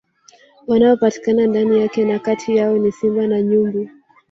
[0.67, 3.89] Wanaopatikana ndani yake na kati yao ni Simba na Nyumbu